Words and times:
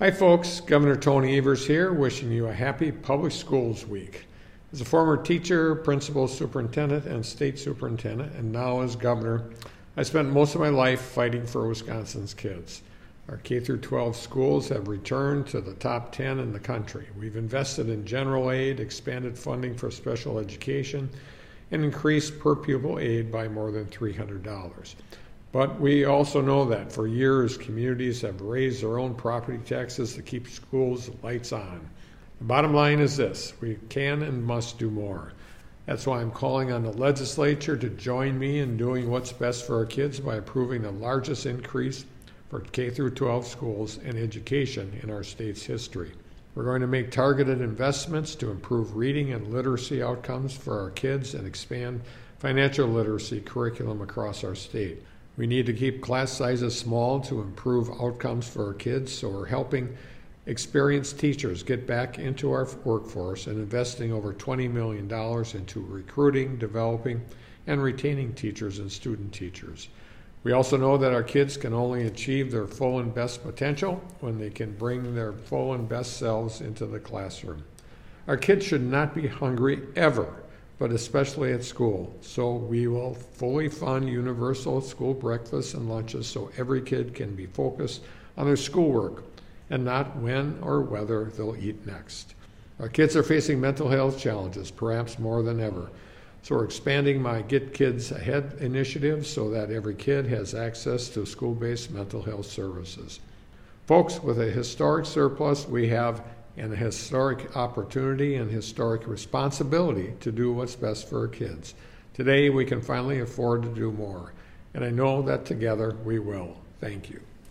Hi, 0.00 0.12
folks. 0.12 0.60
Governor 0.60 0.94
Tony 0.94 1.36
Evers 1.36 1.66
here, 1.66 1.92
wishing 1.92 2.30
you 2.30 2.46
a 2.46 2.52
happy 2.52 2.92
Public 2.92 3.32
Schools 3.32 3.84
Week. 3.84 4.26
As 4.72 4.80
a 4.80 4.84
former 4.84 5.20
teacher, 5.20 5.74
principal, 5.74 6.28
superintendent, 6.28 7.06
and 7.06 7.26
state 7.26 7.58
superintendent, 7.58 8.32
and 8.36 8.52
now 8.52 8.80
as 8.80 8.94
governor, 8.94 9.50
I 9.96 10.04
spent 10.04 10.32
most 10.32 10.54
of 10.54 10.60
my 10.60 10.68
life 10.68 11.00
fighting 11.00 11.44
for 11.44 11.66
Wisconsin's 11.66 12.32
kids. 12.32 12.82
Our 13.28 13.38
K 13.38 13.58
12 13.58 14.14
schools 14.14 14.68
have 14.68 14.86
returned 14.86 15.48
to 15.48 15.60
the 15.60 15.74
top 15.74 16.12
10 16.12 16.38
in 16.38 16.52
the 16.52 16.60
country. 16.60 17.08
We've 17.18 17.34
invested 17.34 17.88
in 17.88 18.06
general 18.06 18.52
aid, 18.52 18.78
expanded 18.78 19.36
funding 19.36 19.74
for 19.74 19.90
special 19.90 20.38
education, 20.38 21.10
and 21.72 21.82
increased 21.82 22.38
per 22.38 22.54
pupil 22.54 23.00
aid 23.00 23.32
by 23.32 23.48
more 23.48 23.72
than 23.72 23.86
$300. 23.86 24.94
But 25.50 25.80
we 25.80 26.04
also 26.04 26.42
know 26.42 26.66
that 26.66 26.92
for 26.92 27.06
years, 27.06 27.56
communities 27.56 28.20
have 28.20 28.40
raised 28.42 28.82
their 28.82 28.98
own 28.98 29.14
property 29.14 29.58
taxes 29.64 30.14
to 30.14 30.22
keep 30.22 30.46
schools 30.46 31.10
lights 31.22 31.52
on. 31.52 31.88
The 32.38 32.44
bottom 32.44 32.74
line 32.74 33.00
is 33.00 33.16
this 33.16 33.54
we 33.60 33.78
can 33.88 34.22
and 34.22 34.44
must 34.44 34.78
do 34.78 34.90
more. 34.90 35.32
That's 35.86 36.06
why 36.06 36.20
I'm 36.20 36.30
calling 36.30 36.70
on 36.70 36.82
the 36.82 36.92
legislature 36.92 37.76
to 37.78 37.88
join 37.88 38.38
me 38.38 38.58
in 38.58 38.76
doing 38.76 39.10
what's 39.10 39.32
best 39.32 39.66
for 39.66 39.76
our 39.78 39.86
kids 39.86 40.20
by 40.20 40.36
approving 40.36 40.82
the 40.82 40.90
largest 40.90 41.46
increase 41.46 42.04
for 42.50 42.60
K 42.60 42.90
through 42.90 43.12
12 43.12 43.46
schools 43.46 43.98
and 44.04 44.18
education 44.18 45.00
in 45.02 45.10
our 45.10 45.22
state's 45.22 45.62
history. 45.62 46.12
We're 46.54 46.64
going 46.64 46.82
to 46.82 46.86
make 46.86 47.10
targeted 47.10 47.62
investments 47.62 48.34
to 48.34 48.50
improve 48.50 48.96
reading 48.96 49.32
and 49.32 49.52
literacy 49.52 50.02
outcomes 50.02 50.54
for 50.54 50.78
our 50.78 50.90
kids 50.90 51.34
and 51.34 51.46
expand 51.46 52.02
financial 52.38 52.86
literacy 52.86 53.40
curriculum 53.40 54.02
across 54.02 54.44
our 54.44 54.54
state. 54.54 55.02
We 55.38 55.46
need 55.46 55.66
to 55.66 55.72
keep 55.72 56.02
class 56.02 56.32
sizes 56.32 56.76
small 56.76 57.20
to 57.20 57.40
improve 57.40 57.88
outcomes 58.00 58.48
for 58.48 58.66
our 58.66 58.74
kids, 58.74 59.12
so 59.12 59.28
we're 59.28 59.46
helping 59.46 59.96
experienced 60.46 61.20
teachers 61.20 61.62
get 61.62 61.86
back 61.86 62.18
into 62.18 62.50
our 62.50 62.66
workforce 62.82 63.46
and 63.46 63.56
investing 63.56 64.12
over 64.12 64.34
$20 64.34 64.68
million 64.68 65.08
into 65.08 65.80
recruiting, 65.86 66.58
developing, 66.58 67.24
and 67.68 67.80
retaining 67.80 68.34
teachers 68.34 68.80
and 68.80 68.90
student 68.90 69.32
teachers. 69.32 69.88
We 70.42 70.50
also 70.50 70.76
know 70.76 70.96
that 70.96 71.14
our 71.14 71.22
kids 71.22 71.56
can 71.56 71.72
only 71.72 72.08
achieve 72.08 72.50
their 72.50 72.66
full 72.66 72.98
and 72.98 73.14
best 73.14 73.44
potential 73.44 74.02
when 74.18 74.40
they 74.40 74.50
can 74.50 74.72
bring 74.72 75.14
their 75.14 75.34
full 75.34 75.72
and 75.74 75.88
best 75.88 76.16
selves 76.16 76.60
into 76.60 76.84
the 76.84 76.98
classroom. 76.98 77.62
Our 78.26 78.36
kids 78.36 78.66
should 78.66 78.82
not 78.82 79.14
be 79.14 79.28
hungry 79.28 79.82
ever 79.94 80.34
but 80.78 80.92
especially 80.92 81.52
at 81.52 81.64
school. 81.64 82.14
So 82.20 82.54
we 82.54 82.86
will 82.86 83.14
fully 83.14 83.68
fund 83.68 84.08
universal 84.08 84.80
school 84.80 85.14
breakfasts 85.14 85.74
and 85.74 85.88
lunches 85.88 86.26
so 86.26 86.50
every 86.56 86.80
kid 86.80 87.14
can 87.14 87.34
be 87.34 87.46
focused 87.46 88.02
on 88.36 88.46
their 88.46 88.56
schoolwork 88.56 89.24
and 89.70 89.84
not 89.84 90.16
when 90.16 90.58
or 90.62 90.82
whether 90.82 91.24
they'll 91.24 91.56
eat 91.56 91.86
next. 91.86 92.34
Our 92.80 92.88
kids 92.88 93.16
are 93.16 93.24
facing 93.24 93.60
mental 93.60 93.88
health 93.88 94.20
challenges, 94.20 94.70
perhaps 94.70 95.18
more 95.18 95.42
than 95.42 95.60
ever. 95.60 95.90
So 96.42 96.54
we're 96.54 96.64
expanding 96.64 97.20
my 97.20 97.42
Get 97.42 97.74
Kids 97.74 98.12
Ahead 98.12 98.56
initiative 98.60 99.26
so 99.26 99.50
that 99.50 99.70
every 99.70 99.96
kid 99.96 100.26
has 100.26 100.54
access 100.54 101.08
to 101.10 101.26
school 101.26 101.54
based 101.54 101.90
mental 101.90 102.22
health 102.22 102.46
services. 102.46 103.18
Folks, 103.86 104.22
with 104.22 104.40
a 104.40 104.44
historic 104.50 105.06
surplus, 105.06 105.66
we 105.66 105.88
have 105.88 106.22
and 106.58 106.72
a 106.72 106.76
historic 106.76 107.56
opportunity 107.56 108.34
and 108.34 108.50
historic 108.50 109.06
responsibility 109.06 110.14
to 110.20 110.32
do 110.32 110.52
what's 110.52 110.74
best 110.74 111.08
for 111.08 111.20
our 111.20 111.28
kids. 111.28 111.74
Today, 112.14 112.50
we 112.50 112.64
can 112.64 112.82
finally 112.82 113.20
afford 113.20 113.62
to 113.62 113.68
do 113.68 113.92
more, 113.92 114.32
and 114.74 114.84
I 114.84 114.90
know 114.90 115.22
that 115.22 115.44
together 115.44 115.96
we 116.04 116.18
will. 116.18 116.56
Thank 116.80 117.10
you. 117.10 117.20